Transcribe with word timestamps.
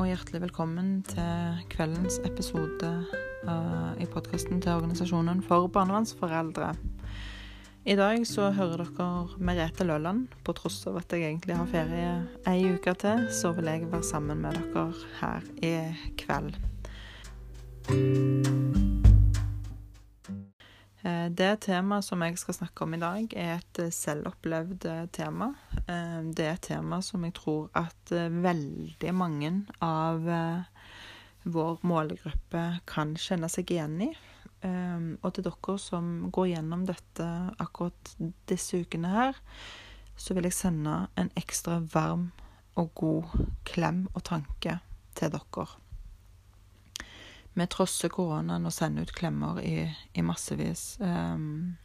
og 0.00 0.06
hjertelig 0.08 0.38
velkommen 0.46 1.02
til 1.04 1.58
kveldens 1.68 2.14
episode 2.24 2.88
uh, 3.44 3.90
i 4.00 4.06
podkasten 4.08 4.62
til 4.64 4.78
Organisasjonen 4.78 5.42
for 5.44 5.68
barnevernsforeldre. 5.74 6.70
I 7.84 7.96
dag 8.00 8.24
så 8.28 8.48
hører 8.56 8.86
dere 8.96 9.42
Merete 9.44 9.84
Løland. 9.84 10.30
På 10.44 10.54
tross 10.56 10.78
av 10.88 10.96
at 11.02 11.12
jeg 11.12 11.26
egentlig 11.28 11.58
har 11.58 11.68
ferie 11.68 12.14
ei 12.48 12.64
uke 12.72 12.96
til, 13.02 13.28
så 13.28 13.52
vil 13.58 13.68
jeg 13.68 13.90
være 13.92 14.08
sammen 14.08 14.40
med 14.46 14.56
dere 14.72 14.88
her 15.20 15.52
i 15.60 15.74
kveld. 16.24 16.56
Eh, 21.02 21.28
det 21.32 21.50
temaet 21.64 22.04
som 22.04 22.22
jeg 22.24 22.38
skal 22.40 22.56
snakke 22.58 22.84
om 22.84 22.96
i 22.96 23.00
dag, 23.00 23.36
er 23.36 23.60
et 23.60 23.80
selvopplevd 23.94 24.86
tema. 25.16 25.52
Eh, 25.86 26.20
det 26.28 26.46
er 26.46 26.56
et 26.58 26.66
tema 26.70 27.00
som 27.04 27.24
jeg 27.24 27.36
tror 27.38 27.70
at 27.78 28.12
veldig 28.12 29.14
mange 29.16 29.52
av 29.84 30.26
vår 31.44 31.80
målgruppe 31.86 32.64
kan 32.90 33.14
kjenne 33.16 33.48
seg 33.48 33.72
igjen 33.72 33.96
i. 34.10 34.10
Og 34.60 35.30
til 35.32 35.46
dere 35.46 35.74
som 35.80 36.08
går 36.28 36.50
gjennom 36.50 36.82
dette 36.84 37.26
akkurat 37.64 38.10
disse 38.50 38.82
ukene 38.82 39.08
her, 39.08 39.38
så 40.20 40.36
vil 40.36 40.50
jeg 40.50 40.58
sende 40.58 41.06
en 41.16 41.30
ekstra 41.40 41.78
varm 41.94 42.28
og 42.76 42.92
god 43.00 43.46
klem 43.64 44.04
og 44.12 44.26
tanke 44.28 44.76
til 45.16 45.32
dere. 45.32 45.66
Vi 47.54 47.66
trosser 47.66 48.12
koronaen 48.12 48.66
og 48.66 48.74
sender 48.74 49.06
ut 49.06 49.14
klemmer 49.14 49.58
i, 49.62 49.88
i 50.14 50.22
massevis. 50.22 50.96
Um, 51.00 51.76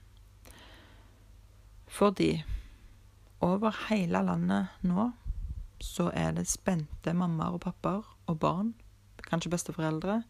fordi 1.88 2.44
over 3.42 3.76
hele 3.90 4.22
landet 4.26 4.68
nå 4.86 5.12
så 5.82 6.10
er 6.14 6.36
det 6.38 6.48
spente 6.48 7.14
mammaer 7.14 7.58
og 7.58 7.64
pappaer 7.66 8.06
og 8.32 8.40
barn, 8.40 8.74
kanskje 9.28 9.52
besteforeldre, 9.54 10.22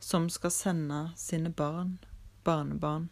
som 0.00 0.28
skal 0.32 0.50
sende 0.50 1.00
sine 1.16 1.52
barn, 1.52 1.98
barnebarn, 2.44 3.10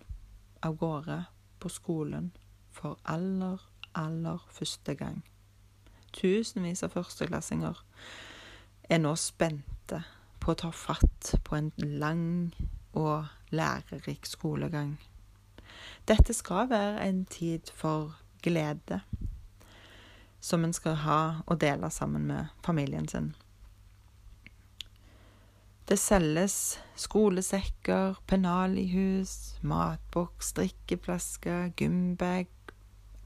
av 0.63 0.75
gårde 0.81 1.21
på 1.63 1.71
skolen 1.71 2.33
for 2.75 2.99
aller, 3.05 3.63
aller 3.95 4.43
første 4.51 4.95
gang. 4.99 5.21
Tusenvis 6.13 6.83
av 6.83 6.97
førsteklassinger 6.97 7.79
er 8.91 9.03
nå 9.03 9.15
spente 9.21 10.03
på 10.49 10.55
å 10.55 10.63
ta 10.63 10.71
fatt 10.73 11.35
på 11.45 11.57
en 11.59 11.67
lang 12.01 12.55
og 12.97 13.27
lærerik 13.53 14.25
skolegang. 14.25 14.95
Dette 16.09 16.33
skal 16.33 16.71
være 16.71 17.03
en 17.05 17.27
tid 17.29 17.69
for 17.77 18.15
glede, 18.41 19.03
som 20.41 20.65
en 20.65 20.73
skal 20.73 20.97
ha 21.05 21.21
og 21.45 21.61
dele 21.61 21.91
sammen 21.93 22.25
med 22.31 22.49
familien 22.65 23.05
sin. 23.13 23.35
Det 25.89 26.01
selges 26.01 26.79
skolesekker, 26.97 28.17
pennalihus, 28.27 29.59
matboks, 29.61 30.55
drikkeflasker, 30.57 31.75
gymbag 31.77 32.49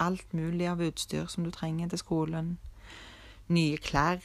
Alt 0.02 0.32
mulig 0.34 0.66
av 0.66 0.80
utstyr 0.82 1.28
som 1.30 1.44
du 1.46 1.52
trenger 1.54 1.92
til 1.92 2.00
skolen. 2.00 2.56
Nye 3.46 3.78
klær 3.78 4.18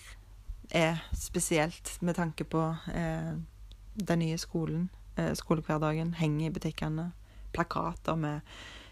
er 0.70 0.98
spesielt 1.14 1.98
med 2.02 2.16
tanke 2.16 2.44
på 2.44 2.76
eh, 2.94 3.34
den 3.94 4.20
nye 4.20 4.38
skolen. 4.38 4.90
Eh, 5.16 5.34
skolehverdagen 5.34 6.14
henger 6.14 6.48
i 6.48 6.54
butikkene. 6.54 7.12
Plakater 7.54 8.16
med 8.16 8.42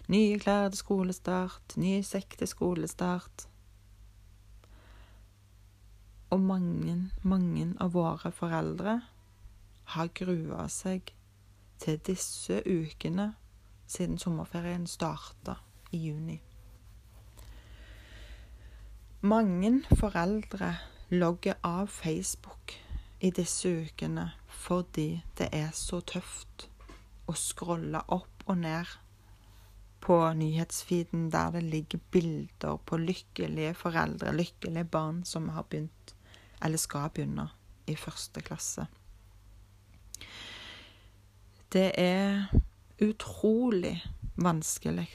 'Nye 0.08 0.40
klær 0.40 0.70
til 0.70 0.78
skolestart', 0.78 1.78
'Ny 1.78 2.02
sekk 2.02 2.38
til 2.38 2.48
skolestart'. 2.48 3.48
Og 6.30 6.40
mange, 6.40 7.12
mange 7.22 7.74
av 7.80 7.94
våre 7.94 8.32
foreldre 8.32 9.02
har 9.84 10.08
grua 10.08 10.68
seg 10.68 11.14
til 11.80 11.98
disse 11.98 12.62
ukene 12.66 13.34
siden 13.88 14.18
sommerferien 14.18 14.88
starta 14.88 15.56
i 15.92 15.98
juni. 15.98 16.42
Mange 19.22 19.84
foreldre 19.96 20.76
logger 21.20 21.58
av 21.66 21.88
Facebook 21.88 22.76
i 23.20 23.32
disse 23.32 23.70
ukene 23.70 24.30
fordi 24.66 25.10
det 25.38 25.50
er 25.56 25.72
så 25.78 26.02
tøft 26.02 26.68
å 27.30 27.36
scrolle 27.38 28.02
opp 28.14 28.46
og 28.46 28.58
ned 28.62 28.90
på 30.06 30.18
nyhetsfeeden 30.38 31.30
der 31.34 31.56
det 31.56 31.64
ligger 31.66 32.02
bilder 32.12 32.78
på 32.86 32.98
lykkelige 33.02 33.74
foreldre, 33.74 34.34
lykkelige 34.36 34.86
barn 34.86 35.24
som 35.26 35.50
har 35.50 35.66
begynt, 35.70 36.14
eller 36.62 36.78
skal 36.78 37.10
begynne, 37.10 37.48
i 37.88 37.96
første 37.96 38.42
klasse. 38.42 38.86
Det 41.74 41.92
er 42.02 42.48
utrolig 43.02 43.98
vanskelig 44.36 45.10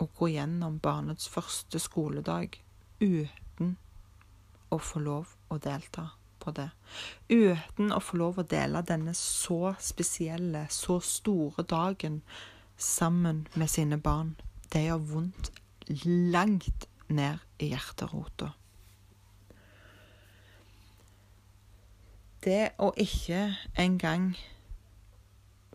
å 0.00 0.08
gå 0.18 0.28
gjennom 0.34 0.78
barnets 0.82 1.28
første 1.28 1.80
skoledag 1.80 2.60
uten 3.00 3.76
å 4.74 4.82
få 4.82 5.02
lov 5.02 5.34
å 5.50 5.58
delta 5.62 6.08
på 6.44 6.52
det. 6.56 6.70
Uten 7.28 7.92
å 7.92 8.00
få 8.02 8.18
lov 8.20 8.40
å 8.40 8.46
dele 8.48 8.82
denne 8.86 9.14
så 9.18 9.74
spesielle, 9.80 10.66
så 10.70 11.00
store 11.00 11.64
dagen 11.68 12.22
sammen 12.76 13.46
med 13.54 13.70
sine 13.70 13.98
barn. 13.98 14.34
Det 14.72 14.84
gjør 14.86 15.06
vondt 15.12 15.52
langt 16.34 16.88
ned 17.08 17.38
i 17.58 17.70
hjerterota. 17.72 18.52
Det 22.44 22.74
å 22.82 22.90
ikke 23.00 23.54
engang 23.80 24.34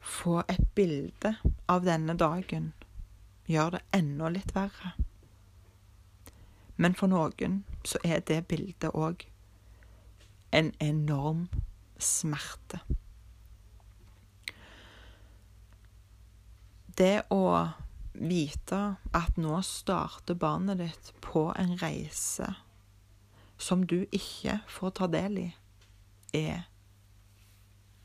få 0.05 0.43
et 0.47 0.67
bilde 0.77 1.33
av 1.69 1.85
denne 1.85 2.13
dagen 2.17 2.73
gjør 3.49 3.77
det 3.77 3.81
enda 3.97 4.29
litt 4.29 4.53
verre. 4.53 4.93
Men 6.77 6.93
for 6.95 7.09
noen 7.11 7.63
så 7.83 7.99
er 8.03 8.23
det 8.25 8.47
bildet 8.47 8.91
òg 8.93 9.25
en 10.55 10.71
enorm 10.83 11.47
smerte. 11.99 12.81
Det 16.99 17.21
å 17.31 17.43
vite 18.19 18.79
at 19.15 19.37
nå 19.39 19.61
starter 19.63 20.35
barnet 20.35 20.81
ditt 20.81 21.13
på 21.23 21.49
en 21.55 21.77
reise 21.79 22.49
som 23.59 23.85
du 23.87 24.01
ikke 24.15 24.59
får 24.71 24.95
ta 24.99 25.07
del 25.11 25.39
i, 25.39 25.47
er 26.35 26.67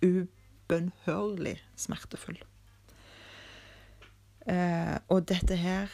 ubønnhørlig 0.05 1.57
smertefull. 1.79 2.39
Eh, 4.51 4.97
og 5.09 5.25
dette 5.31 5.57
her, 5.57 5.93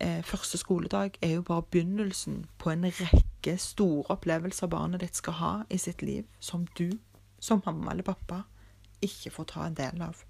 eh, 0.00 0.22
første 0.24 0.58
skoledag, 0.58 1.18
er 1.22 1.34
jo 1.34 1.42
bare 1.42 1.62
begynnelsen 1.62 2.46
på 2.58 2.70
en 2.70 2.84
rekke 2.84 3.56
store 3.58 4.04
opplevelser 4.14 4.66
barnet 4.66 5.00
ditt 5.00 5.16
skal 5.16 5.32
ha 5.32 5.52
i 5.70 5.78
sitt 5.78 6.02
liv, 6.02 6.24
som 6.40 6.66
du 6.78 6.90
som 7.40 7.62
mamma 7.66 7.90
eller 7.90 8.04
pappa 8.04 8.42
ikke 9.02 9.30
får 9.30 9.44
ta 9.44 9.66
en 9.66 9.76
del 9.78 10.02
av. 10.04 10.24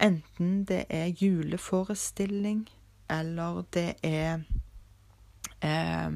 Enten 0.00 0.64
det 0.68 0.84
er 0.88 1.06
juleforestilling, 1.06 2.68
eller 3.10 3.64
det 3.74 3.94
er 4.02 4.44
eh, 5.64 6.12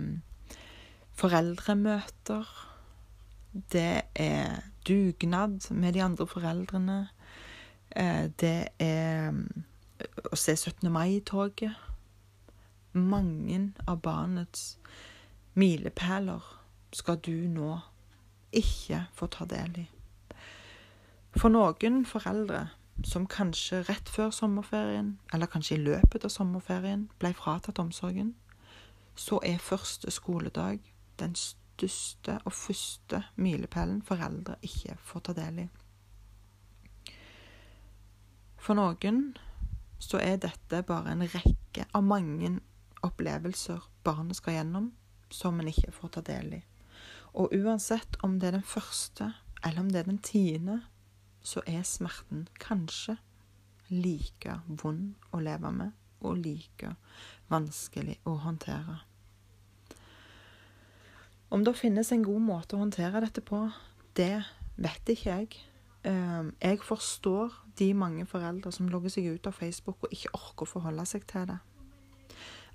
foreldremøter. 1.12 2.52
Det 3.72 4.02
er 4.14 4.60
dugnad 4.88 5.70
med 5.70 5.92
de 5.92 6.02
andre 6.02 6.26
foreldrene. 6.26 7.08
Eh, 7.96 8.28
det 8.40 8.68
er 8.78 9.28
eh, 9.28 10.12
å 10.32 10.36
se 10.38 10.56
17. 10.56 10.88
mai-toget. 10.92 11.91
Mange 12.92 13.72
av 13.88 14.02
barnets 14.04 14.78
milepæler 15.54 16.42
skal 16.92 17.16
du 17.24 17.48
nå 17.48 17.78
ikke 18.52 19.06
få 19.16 19.26
ta 19.32 19.46
del 19.48 19.78
i. 19.80 19.88
For 21.32 21.48
noen 21.48 22.02
foreldre 22.04 22.66
som 23.08 23.24
kanskje 23.26 23.80
rett 23.88 24.08
før 24.12 24.30
sommerferien, 24.30 25.14
eller 25.32 25.48
kanskje 25.48 25.78
i 25.78 25.84
løpet 25.86 26.26
av 26.28 26.34
sommerferien, 26.34 27.06
ble 27.18 27.32
fratatt 27.32 27.80
omsorgen, 27.80 28.34
så 29.16 29.40
er 29.44 29.56
første 29.58 30.10
skoledag 30.12 30.80
den 31.20 31.34
største 31.34 32.38
og 32.44 32.52
første 32.52 33.22
milepælen 33.36 34.02
foreldre 34.04 34.58
ikke 34.62 34.98
får 35.00 35.24
ta 35.28 35.36
del 35.36 35.64
i. 35.64 35.66
For 38.62 38.78
noen 38.78 39.32
så 40.02 40.20
er 40.22 40.36
dette 40.42 40.82
bare 40.86 41.16
en 41.16 41.24
rekke 41.24 41.88
av 41.94 42.04
mange 42.04 42.58
opplevelser 43.02 43.82
barnet 44.04 44.38
skal 44.38 44.58
gjennom, 44.58 44.92
som 45.32 45.60
en 45.60 45.70
ikke 45.70 45.94
får 45.94 46.16
ta 46.16 46.24
del 46.26 46.58
i. 46.58 46.62
Og 47.32 47.54
uansett 47.56 48.18
om 48.22 48.38
det 48.38 48.50
er 48.50 48.58
den 48.58 48.68
første 48.68 49.32
eller 49.62 49.80
om 49.80 49.90
det 49.90 50.02
er 50.02 50.08
den 50.10 50.18
tiende, 50.18 50.80
så 51.42 51.62
er 51.66 51.82
smerten 51.86 52.48
kanskje 52.60 53.16
like 53.90 54.58
vond 54.66 55.14
å 55.34 55.40
leve 55.42 55.70
med 55.74 55.92
og 56.22 56.38
like 56.38 56.94
vanskelig 57.50 58.18
å 58.28 58.36
håndtere. 58.44 59.00
Om 61.52 61.66
det 61.66 61.76
finnes 61.76 62.12
en 62.14 62.24
god 62.24 62.44
måte 62.46 62.76
å 62.76 62.80
håndtere 62.80 63.20
dette 63.24 63.42
på, 63.44 63.66
det 64.16 64.44
vet 64.80 65.10
ikke 65.12 65.34
jeg. 65.34 65.58
Eh, 66.08 66.46
jeg 66.62 66.80
forstår 66.82 67.52
de 67.78 67.92
mange 67.94 68.24
foreldre 68.26 68.72
som 68.72 68.88
logger 68.88 69.12
seg 69.12 69.28
ut 69.34 69.46
av 69.46 69.58
Facebook 69.58 70.06
og 70.06 70.14
ikke 70.14 70.32
orker 70.38 70.66
å 70.66 70.72
forholde 70.72 71.04
seg 71.10 71.26
til 71.28 71.50
det. 71.50 71.58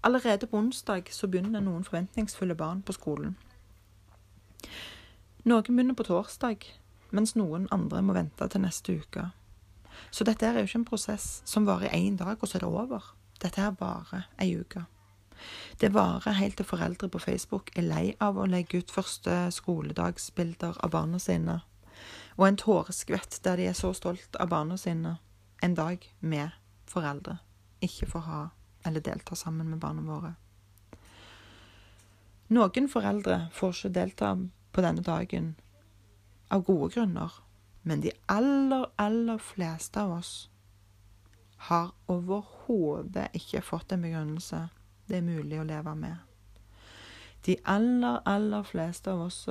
Allerede 0.01 0.47
på 0.47 0.57
onsdag 0.57 1.11
så 1.11 1.27
begynner 1.27 1.61
noen 1.61 1.83
forventningsfulle 1.83 2.55
barn 2.55 2.81
på 2.81 2.93
skolen. 2.93 3.35
Noen 5.43 5.63
begynner 5.63 5.97
på 5.97 6.05
torsdag, 6.07 6.67
mens 7.11 7.35
noen 7.35 7.67
andre 7.71 8.01
må 8.01 8.13
vente 8.17 8.47
til 8.47 8.63
neste 8.63 8.99
uke. 8.99 9.29
Så 10.11 10.27
dette 10.27 10.45
er 10.45 10.59
jo 10.59 10.67
ikke 10.67 10.81
en 10.83 10.89
prosess 10.91 11.41
som 11.45 11.65
varer 11.65 11.93
én 11.95 12.17
dag, 12.17 12.37
og 12.41 12.47
så 12.47 12.57
er 12.57 12.65
det 12.65 12.69
over. 12.69 13.13
Dette 13.41 13.61
her 13.61 13.75
varer 13.79 14.27
ei 14.41 14.53
uke. 14.59 14.85
Det 15.81 15.93
varer 15.93 16.37
helt 16.39 16.57
til 16.57 16.65
foreldre 16.65 17.09
på 17.09 17.19
Facebook 17.21 17.69
er 17.77 17.85
lei 17.85 18.05
av 18.19 18.37
å 18.37 18.49
legge 18.49 18.81
ut 18.81 18.93
første 18.93 19.51
skoledagsbilder 19.53 20.79
av 20.83 20.93
barna 20.93 21.19
sine, 21.21 21.61
og 22.37 22.47
en 22.47 22.57
tåreskvett 22.57 23.39
der 23.45 23.57
de 23.57 23.69
er 23.69 23.77
så 23.77 23.93
stolt 23.93 24.37
av 24.41 24.49
barna 24.49 24.77
sine 24.77 25.17
en 25.63 25.75
dag 25.75 26.03
med 26.19 26.49
foreldre 26.85 27.39
ikke 27.81 28.09
får 28.09 28.19
ha 28.19 28.41
eller 28.87 29.03
delta 29.03 29.35
sammen 29.35 29.69
med 29.69 29.79
barna 29.83 30.01
våre. 30.07 30.33
Noen 32.55 32.87
foreldre 32.87 33.49
får 33.53 33.73
ikke 33.75 33.95
delta 33.99 34.31
på 34.71 34.83
denne 34.83 35.03
dagen 35.03 35.55
av 36.47 36.63
gode 36.63 36.93
grunner, 36.95 37.33
men 37.83 38.01
de 38.01 38.13
aller, 38.31 38.87
aller 38.95 39.41
fleste 39.43 39.99
av 40.01 40.15
oss 40.21 40.33
har 41.67 41.91
overhodet 42.07 43.27
ikke 43.35 43.65
fått 43.65 43.91
en 43.91 44.05
begrunnelse 44.05 44.67
det 45.07 45.19
er 45.19 45.27
mulig 45.27 45.59
å 45.59 45.67
leve 45.67 45.93
med. 45.95 46.17
De 47.45 47.55
aller, 47.63 48.19
aller 48.27 48.63
fleste 48.67 49.11
av 49.11 49.27
oss 49.27 49.45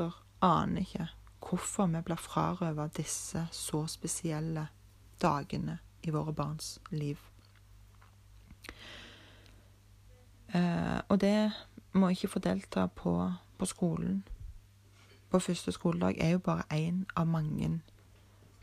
aner 0.44 0.82
ikke 0.84 1.06
hvorfor 1.46 1.88
vi 1.92 2.02
blir 2.04 2.20
frarøvet 2.20 2.98
disse 2.98 3.46
så 3.54 3.84
spesielle 3.88 4.66
dagene 5.22 5.78
i 6.04 6.12
våre 6.12 6.34
barns 6.36 6.76
liv. 6.90 7.20
Eh, 10.56 11.00
og 11.08 11.20
det 11.20 11.52
må 11.92 12.08
ikke 12.08 12.28
få 12.28 12.38
delta 12.38 12.86
på, 12.86 13.32
på, 13.58 13.64
skolen 13.64 14.24
på 15.30 15.38
første 15.38 15.72
skoledag 15.72 16.16
er 16.20 16.30
jo 16.30 16.38
bare 16.38 16.62
én 16.72 17.04
av 17.16 17.26
mange 17.26 17.80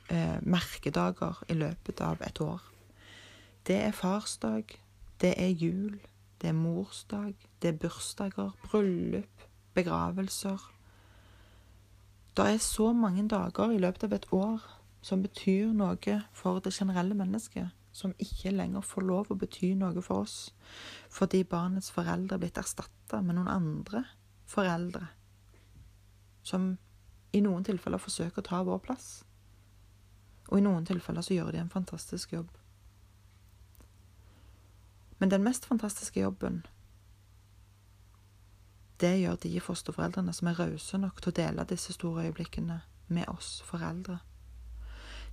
eh, 0.10 0.40
merkedager 0.42 1.44
i 1.50 1.54
løpet 1.54 2.02
av 2.02 2.22
et 2.26 2.42
år. 2.42 2.62
Det 3.68 3.76
er 3.76 3.92
farsdag, 3.92 4.64
det 5.22 5.34
er 5.38 5.50
jul, 5.50 6.00
det 6.42 6.50
er 6.50 6.54
morsdag, 6.54 7.36
det 7.62 7.68
er 7.68 7.78
bursdager, 7.78 8.52
bryllup, 8.64 9.46
begravelser. 9.74 10.72
Det 12.38 12.48
er 12.54 12.58
så 12.58 12.94
mange 12.94 13.28
dager 13.28 13.72
i 13.72 13.78
løpet 13.78 14.04
av 14.04 14.14
et 14.14 14.28
år 14.32 14.66
som 15.02 15.22
betyr 15.22 15.74
noe 15.76 16.22
for 16.34 16.60
det 16.60 16.74
generelle 16.74 17.14
mennesket 17.14 17.83
som 17.94 18.16
ikke 18.18 18.52
lenger 18.52 18.82
får 18.82 19.06
lov 19.06 19.30
å 19.32 19.38
bety 19.38 19.74
noe 19.78 20.02
for 20.02 20.26
oss, 20.26 20.38
fordi 21.14 21.44
barnets 21.46 21.92
foreldre 21.94 22.36
er 22.36 22.42
blitt 22.42 22.58
erstatta 22.58 23.22
med 23.22 23.38
noen 23.38 23.52
andre 23.52 24.04
foreldre, 24.50 25.06
som 26.44 26.74
i 27.34 27.42
noen 27.42 27.64
tilfeller 27.66 28.02
forsøker 28.02 28.42
å 28.42 28.48
ta 28.50 28.64
vår 28.66 28.82
plass. 28.84 29.08
Og 30.50 30.60
i 30.60 30.66
noen 30.66 30.86
tilfeller 30.86 31.26
så 31.26 31.38
gjør 31.38 31.54
de 31.54 31.62
en 31.62 31.72
fantastisk 31.72 32.34
jobb. 32.34 32.50
Men 35.22 35.32
den 35.32 35.46
mest 35.46 35.66
fantastiske 35.66 36.20
jobben, 36.20 36.66
det 39.00 39.16
gjør 39.22 39.38
de 39.46 39.54
fosterforeldrene 39.64 40.34
som 40.36 40.50
er 40.50 40.60
rause 40.60 40.98
nok 41.00 41.22
til 41.22 41.32
å 41.32 41.38
dele 41.38 41.66
disse 41.70 41.96
store 41.96 42.28
øyeblikkene 42.28 42.82
med 43.14 43.30
oss 43.32 43.62
foreldre. 43.66 44.20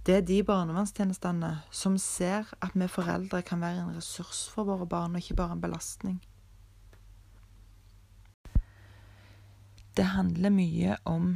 Det 0.07 0.15
er 0.17 0.25
de 0.25 0.39
barnevernstjenestene 0.45 1.51
som 1.71 1.99
ser 2.01 2.49
at 2.65 2.73
vi 2.75 2.89
foreldre 2.89 3.43
kan 3.45 3.61
være 3.61 3.83
en 3.83 3.97
ressurs 3.97 4.47
for 4.49 4.65
våre 4.65 4.87
barn, 4.89 5.15
og 5.15 5.21
ikke 5.21 5.37
bare 5.37 5.53
en 5.53 5.61
belastning. 5.61 6.21
Det 9.97 10.07
handler 10.15 10.51
mye 10.51 10.97
om 11.05 11.35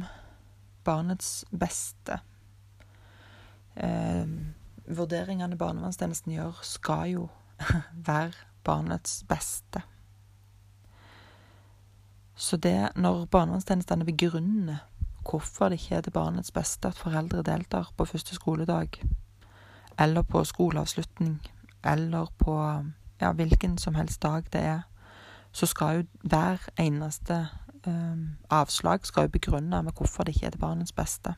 barnets 0.83 1.45
beste. 1.51 2.17
Eh, 3.75 4.25
vurderingene 4.87 5.57
barnevernstjenesten 5.57 6.33
gjør, 6.33 6.61
skal 6.63 7.09
jo 7.11 7.27
være 8.09 8.33
barnets 8.65 9.23
beste. 9.29 9.83
Så 12.35 12.57
det, 12.57 12.89
når 12.95 13.25
barnevernstjenestene 13.31 14.05
begrunner 14.05 14.81
hvorfor 15.29 15.69
det 15.69 15.79
ikke 15.79 15.95
er 15.95 16.01
til 16.01 16.11
barnets 16.11 16.51
beste 16.51 16.87
at 16.87 16.97
foreldre 16.99 17.43
deltar 17.43 17.91
på 17.97 18.05
første 18.05 18.35
skoledag, 18.35 18.89
eller 19.99 20.21
på 20.21 20.43
skoleavslutning, 20.43 21.41
eller 21.83 22.25
på 22.37 22.83
ja, 23.21 23.31
hvilken 23.31 23.77
som 23.77 23.95
helst 23.95 24.21
dag 24.23 24.43
det 24.53 24.61
er, 24.61 24.81
så 25.51 25.65
skal 25.65 25.95
jo 25.95 26.03
hver 26.23 26.57
eneste 26.79 27.47
um, 27.87 28.37
avslag 28.49 29.05
skal 29.05 29.21
jo 29.21 29.35
begrunne 29.37 29.83
med 29.83 29.91
hvorfor 29.95 30.23
det 30.23 30.35
ikke 30.35 30.45
er 30.45 30.49
til 30.49 30.59
barnets 30.59 30.91
beste. 30.91 31.35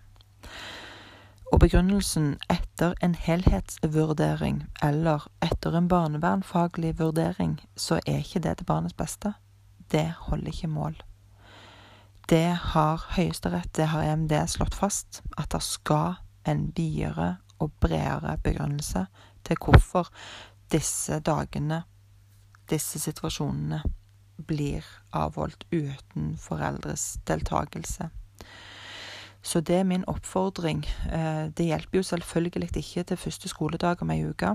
Og 1.54 1.60
begrunnelsen 1.60 2.36
etter 2.50 2.94
en 3.04 3.16
helhetsvurdering 3.16 4.66
eller 4.84 5.28
etter 5.42 5.78
en 5.78 5.88
barnevernfaglig 5.88 7.00
vurdering, 7.00 7.62
så 7.76 8.00
er 8.06 8.18
ikke 8.18 8.40
det 8.40 8.58
til 8.58 8.66
barnets 8.66 8.94
beste. 8.94 9.34
Det 9.92 10.14
holder 10.18 10.48
ikke 10.48 10.68
mål. 10.68 10.98
Det 12.30 12.58
har 12.74 13.06
Høyesterett, 13.16 13.76
det 13.76 13.86
har 13.88 14.04
EMD 14.04 14.34
slått 14.52 14.76
fast, 14.76 15.22
at 15.38 15.54
det 15.54 15.62
skal 15.64 16.18
en 16.44 16.74
videre 16.76 17.38
og 17.60 17.72
bredere 17.80 18.38
begrunnelse 18.44 19.06
til 19.48 19.60
hvorfor 19.64 20.10
disse 20.72 21.22
dagene, 21.24 21.86
disse 22.70 23.00
situasjonene, 23.00 23.80
blir 24.48 24.84
avholdt 25.16 25.64
uten 25.72 26.36
foreldres 26.38 27.16
deltakelse. 27.28 28.10
Så 29.42 29.62
det 29.62 29.80
er 29.80 29.88
min 29.88 30.04
oppfordring. 30.08 30.84
Eh, 31.08 31.48
det 31.58 31.66
hjelper 31.66 31.98
jo 31.98 32.04
selvfølgelig 32.04 32.76
ikke 32.76 33.04
til 33.04 33.18
første 33.18 33.50
skoledag 33.50 34.02
om 34.02 34.12
ei 34.12 34.26
uke, 34.28 34.52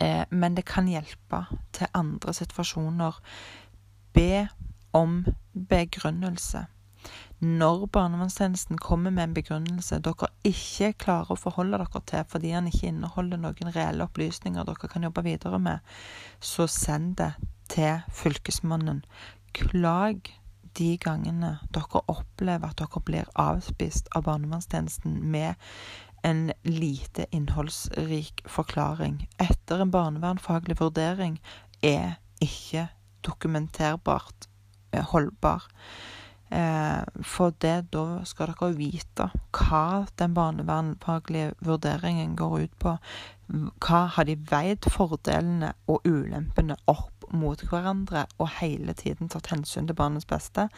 eh, 0.00 0.24
men 0.30 0.54
det 0.54 0.64
kan 0.64 0.86
hjelpe 0.86 1.42
til 1.72 1.86
andre 1.94 2.32
situasjoner. 2.32 3.18
Be 4.14 4.48
om 4.96 5.20
begrunnelse. 5.52 6.66
Når 7.38 7.86
barnevernstjenesten 7.92 8.78
kommer 8.80 9.12
med 9.12 9.24
en 9.28 9.34
begrunnelse 9.36 9.98
dere 10.04 10.30
ikke 10.48 10.94
klarer 11.04 11.34
å 11.34 11.38
forholde 11.38 11.78
dere 11.82 12.00
til 12.08 12.24
fordi 12.30 12.54
den 12.54 12.70
ikke 12.70 12.88
inneholder 12.88 13.42
noen 13.42 13.74
reelle 13.74 14.06
opplysninger 14.08 14.64
dere 14.64 14.90
kan 14.90 15.04
jobbe 15.04 15.26
videre 15.26 15.60
med, 15.60 15.84
så 16.40 16.66
send 16.70 17.18
det 17.20 17.34
til 17.68 18.00
Fylkesmannen. 18.16 19.04
Klag 19.52 20.32
de 20.80 20.90
gangene 21.00 21.58
dere 21.76 22.02
opplever 22.12 22.72
at 22.72 22.80
dere 22.80 23.04
blir 23.04 23.30
avspist 23.40 24.08
av 24.16 24.26
barnevernstjenesten 24.30 25.20
med 25.36 25.54
en 26.26 26.50
lite 26.64 27.28
innholdsrik 27.36 28.42
forklaring. 28.50 29.20
Etter 29.38 29.84
en 29.84 29.92
barnevernfaglig 29.94 30.80
vurdering 30.80 31.38
er 31.84 32.16
ikke 32.42 32.88
dokumenterbart 33.26 34.48
holdbar. 34.92 35.66
Eh, 36.50 37.02
for 37.22 37.54
det, 37.58 37.88
da 37.90 38.22
skal 38.24 38.52
dere 38.52 38.68
vite 38.78 39.30
hva 39.56 40.06
den 40.20 40.34
barnevernfaglige 40.36 41.56
vurderingen 41.66 42.36
går 42.38 42.60
ut 42.60 42.76
på. 42.78 42.94
Hva 43.82 44.04
har 44.14 44.28
de 44.28 44.36
veid 44.50 44.86
fordelene 44.90 45.72
og 45.90 46.06
ulempene 46.06 46.78
opp 46.86 47.26
mot 47.34 47.62
hverandre, 47.66 48.26
og 48.38 48.54
hele 48.60 48.94
tiden 48.94 49.30
tatt 49.32 49.50
hensyn 49.50 49.90
til 49.90 49.98
barnets 49.98 50.28
beste? 50.30 50.68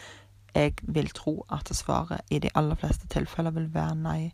Jeg 0.57 0.81
vil 0.83 1.11
tro 1.13 1.43
at 1.53 1.69
svaret 1.77 2.25
i 2.33 2.41
de 2.41 2.51
aller 2.57 2.79
fleste 2.81 3.09
tilfeller 3.13 3.53
vil 3.53 3.69
være 3.75 3.95
nei. 4.01 4.33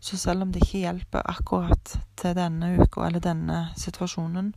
Så 0.00 0.16
selv 0.16 0.42
om 0.42 0.52
det 0.52 0.62
ikke 0.62 0.84
hjelper 0.84 1.26
akkurat 1.26 1.96
til 2.16 2.36
denne 2.38 2.70
uka 2.78 3.02
eller 3.06 3.22
denne 3.22 3.58
situasjonen, 3.76 4.52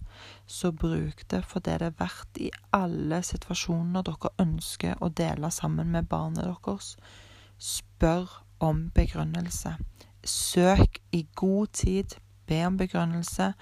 så 0.45 0.71
bruk 0.71 1.23
det 1.31 1.41
for 1.45 1.59
det 1.65 1.79
det 1.81 1.87
er 1.89 1.97
verdt 1.97 2.37
i 2.37 2.51
alle 2.77 3.23
situasjoner 3.25 4.05
dere 4.05 4.33
ønsker 4.43 5.01
å 5.01 5.09
dele 5.09 5.49
sammen 5.51 5.89
med 5.91 6.09
barnet 6.11 6.45
deres. 6.45 6.95
Spør 7.57 8.29
om 8.61 8.89
begrunnelse. 8.93 9.75
Søk 10.23 11.01
i 11.11 11.25
god 11.35 11.67
tid. 11.73 12.15
Be 12.47 12.65
om 12.65 12.77
begrunnelse. 12.77 13.53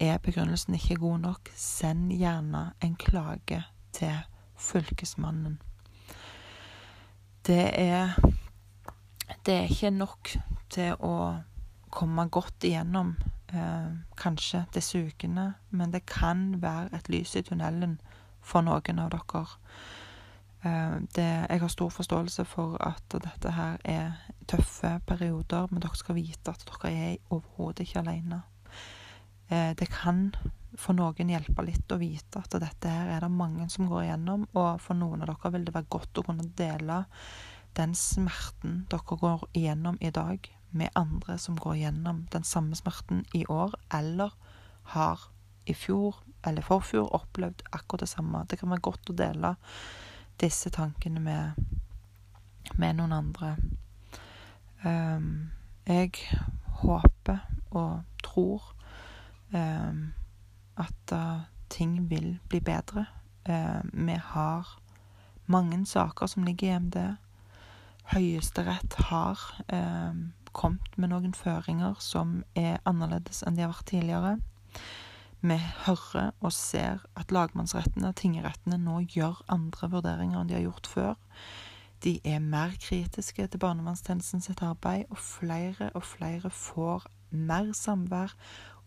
Er 0.00 0.18
begrunnelsen 0.18 0.74
ikke 0.74 0.96
god 0.96 1.18
nok, 1.18 1.50
send 1.54 2.10
gjerne 2.12 2.72
en 2.82 2.94
klage 2.96 3.62
til 3.92 4.16
Fylkesmannen. 4.56 5.60
Det 7.46 7.70
er 7.74 8.16
Det 9.46 9.54
er 9.54 9.62
ikke 9.62 9.90
nok 9.90 10.28
til 10.70 10.94
å 11.04 11.14
komme 11.90 12.26
godt 12.30 12.64
igjennom 12.64 13.14
eh, 13.52 13.88
kanskje 14.20 14.64
disse 14.74 15.00
ukene, 15.02 15.52
men 15.70 15.94
det 15.94 16.04
kan 16.06 16.60
være 16.62 16.94
et 16.96 17.10
lys 17.10 17.34
i 17.36 17.42
tunnelen 17.46 17.98
for 18.40 18.64
noen 18.66 19.02
av 19.02 19.10
dere. 19.14 19.42
Eh, 20.62 20.96
det, 21.16 21.28
jeg 21.48 21.62
har 21.64 21.72
stor 21.72 21.90
forståelse 21.94 22.46
for 22.48 22.78
at 22.84 23.18
dette 23.18 23.56
her 23.56 23.82
er 23.84 24.14
tøffe 24.50 24.98
perioder, 25.06 25.68
men 25.70 25.82
dere 25.82 25.98
skal 25.98 26.18
vite 26.20 26.54
at 26.54 26.64
dere 26.68 26.94
er 26.94 27.18
overhodet 27.30 27.86
ikke 27.86 28.04
alene. 28.04 28.42
Eh, 29.50 29.72
det 29.74 29.90
kan 29.90 30.28
for 30.78 30.94
noen 30.94 31.32
hjelpe 31.32 31.64
litt 31.66 31.90
å 31.90 31.98
vite 31.98 32.38
at 32.38 32.54
dette 32.62 32.90
her 32.90 33.10
er 33.16 33.24
det 33.24 33.32
mange 33.34 33.66
som 33.72 33.88
går 33.90 34.04
igjennom, 34.04 34.46
og 34.54 34.78
for 34.82 34.98
noen 34.98 35.24
av 35.24 35.32
dere 35.32 35.54
vil 35.56 35.66
det 35.66 35.74
være 35.74 35.90
godt 35.90 36.20
å 36.20 36.26
kunne 36.28 36.46
dele 36.56 37.02
den 37.78 37.94
smerten 37.94 38.84
dere 38.90 39.18
går 39.18 39.46
igjennom 39.54 39.98
i 40.00 40.10
dag, 40.14 40.46
med 40.70 40.88
andre 40.94 41.38
som 41.38 41.58
går 41.58 41.74
gjennom 41.80 42.26
den 42.32 42.44
samme 42.44 42.76
smerten 42.76 43.24
i 43.34 43.44
år, 43.46 43.74
eller 43.94 44.34
har 44.94 45.20
i 45.66 45.74
fjor 45.74 46.16
eller 46.46 46.62
forfjor 46.62 47.14
opplevd 47.14 47.62
akkurat 47.70 48.00
det 48.00 48.08
samme. 48.08 48.44
Det 48.48 48.58
kan 48.58 48.70
være 48.70 48.86
godt 48.86 49.10
å 49.12 49.16
dele 49.16 49.54
disse 50.40 50.70
tankene 50.72 51.20
med, 51.20 51.58
med 52.80 52.96
noen 52.96 53.12
andre. 53.12 53.54
Um, 54.84 55.50
jeg 55.86 56.14
håper 56.80 57.42
og 57.76 58.00
tror 58.24 58.72
um, 59.52 60.12
at 60.80 61.12
uh, 61.12 61.42
ting 61.68 61.98
vil 62.10 62.38
bli 62.48 62.60
bedre. 62.64 63.04
Uh, 63.48 63.84
vi 63.92 64.16
har 64.16 64.78
mange 65.46 65.84
saker 65.86 66.26
som 66.26 66.44
ligger 66.44 66.66
i 66.66 66.70
EMD. 66.70 66.98
Høyesterett 68.14 68.96
har 69.10 69.44
uh, 69.72 70.14
kommet 70.56 70.96
med 70.96 71.12
noen 71.12 71.34
føringer 71.36 71.98
som 72.02 72.40
er 72.58 72.80
annerledes 72.88 73.42
enn 73.46 73.56
de 73.56 73.64
har 73.64 73.72
vært 73.72 73.90
tidligere. 73.92 74.36
Vi 75.40 75.56
hører 75.86 76.34
og 76.44 76.52
ser 76.52 77.00
at 77.16 77.32
lagmannsrettene 77.32 78.10
og 78.10 78.18
tingrettene 78.20 78.76
nå 78.80 78.98
gjør 79.08 79.40
andre 79.48 79.88
vurderinger 79.94 80.42
enn 80.42 80.50
de 80.50 80.58
har 80.58 80.66
gjort 80.66 80.90
før. 80.90 81.14
De 82.04 82.18
er 82.24 82.40
mer 82.44 82.76
kritiske 82.80 83.46
til 83.46 83.60
barnevernstjenesten 83.60 84.40
sitt 84.44 84.62
arbeid, 84.64 85.04
og 85.10 85.18
flere 85.20 85.90
og 85.94 86.04
flere 86.04 86.50
får 86.50 87.08
mer 87.30 87.72
samvær. 87.76 88.32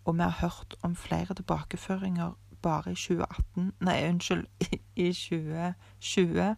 Og 0.06 0.18
vi 0.18 0.26
har 0.26 0.40
hørt 0.42 0.76
om 0.84 0.96
flere 0.96 1.34
tilbakeføringer 1.34 2.34
bare 2.64 2.92
i 2.92 2.96
2018 2.96 3.72
Nei, 3.84 3.98
unnskyld, 4.10 4.48
i 5.06 5.12
2020 5.14 6.56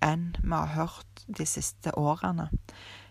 enn 0.00 0.26
vi 0.40 0.54
har 0.54 0.74
hørt 0.74 1.24
de 1.26 1.46
siste 1.46 1.92
årene. 1.98 2.48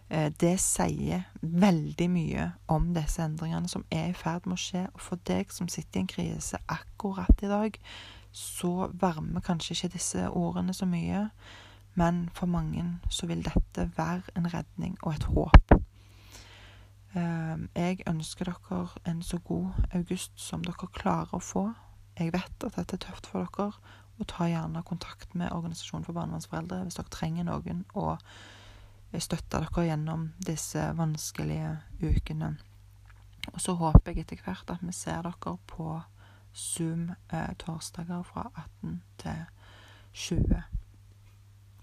Eh, 0.10 0.32
det 0.42 0.56
sier 0.62 1.28
veldig 1.42 2.08
mye 2.10 2.48
om 2.68 2.94
disse 2.96 3.22
endringene 3.22 3.70
som 3.70 3.86
er 3.94 4.10
i 4.10 4.18
ferd 4.18 4.48
med 4.50 4.58
å 4.58 4.62
skje. 4.62 4.88
Og 4.94 5.04
for 5.06 5.22
deg 5.30 5.54
som 5.54 5.70
sitter 5.70 6.00
i 6.00 6.04
en 6.04 6.10
krise 6.10 6.62
akkurat 6.68 7.44
i 7.46 7.51
dag, 7.51 7.78
så 8.32 8.89
varmer 9.01 9.46
kanskje 9.46 9.75
ikke 9.75 9.94
disse 9.98 10.30
ordene 10.30 10.74
så 10.74 10.89
mye. 10.89 11.28
Men 12.00 12.30
for 12.34 12.50
mange 12.50 12.86
så 13.10 13.30
vil 13.30 13.44
dette 13.46 13.89
være 13.98 14.38
en 14.38 14.50
redning 14.50 14.98
og 15.04 15.13
et 15.13 15.30
håp. 15.30 15.78
Eh, 17.13 17.58
jeg 17.75 18.04
ønsker 18.10 18.50
dere 18.50 18.84
en 19.06 19.22
så 19.25 19.38
god 19.46 19.94
august 19.94 20.34
som 20.42 20.66
dere 20.66 20.89
klarer 20.94 21.38
å 21.38 21.44
få. 21.44 21.68
Jeg 22.20 22.34
vet 22.34 22.66
at 22.66 22.75
dette 22.75 22.98
er 22.98 23.06
tøft 23.06 23.30
for 23.30 23.46
dere, 23.46 23.74
og 24.20 24.28
ta 24.28 24.50
gjerne 24.50 24.82
kontakt 24.84 25.36
med 25.36 25.54
Organisasjonen 25.56 26.04
for 26.04 26.18
barnevernsforeldre 26.18 26.82
hvis 26.84 26.98
dere 26.98 27.13
trenger 27.13 27.46
noen. 27.48 27.86
Og 29.13 29.22
støtter 29.22 29.66
dere 29.66 29.86
gjennom 29.89 30.34
disse 30.46 30.84
vanskelige 30.98 31.78
ukene. 32.01 32.58
Og 33.54 33.62
så 33.62 33.74
håper 33.74 34.12
jeg 34.12 34.25
etter 34.25 34.44
hvert 34.46 34.70
at 34.70 34.84
vi 34.86 34.94
ser 34.94 35.22
dere 35.25 35.58
på 35.68 36.01
Zoom 36.56 37.10
eh, 37.34 37.56
torsdager 37.58 38.24
fra 38.24 38.51
18 38.82 39.01
til 39.18 39.46
20. 40.13 40.63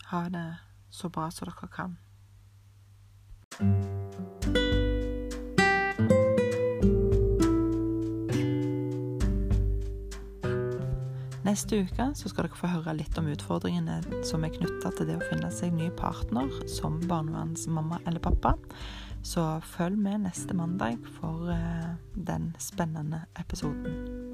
Ha 0.06 0.28
det 0.28 0.48
så 0.90 1.08
bra 1.08 1.30
som 1.30 1.50
dere 1.50 1.68
kan. 1.68 1.96
Neste 11.46 11.78
uke 11.86 12.08
så 12.18 12.30
skal 12.30 12.48
dere 12.48 12.58
få 12.58 12.68
høre 12.72 12.96
litt 12.98 13.18
om 13.20 13.28
utfordringene 13.30 14.00
som 14.26 14.42
er 14.42 14.54
knytta 14.56 14.90
til 14.96 15.06
det 15.06 15.18
å 15.20 15.26
finne 15.28 15.50
seg 15.54 15.76
ny 15.76 15.92
partner 15.94 16.50
som 16.70 16.98
barnevernsmamma 17.06 18.00
eller 18.02 18.22
pappa. 18.24 18.56
Så 19.22 19.44
følg 19.76 19.98
med 20.00 20.24
neste 20.26 20.56
mandag 20.58 20.98
for 21.20 21.46
uh, 21.50 21.94
den 22.14 22.50
spennende 22.62 23.24
episoden. 23.38 24.26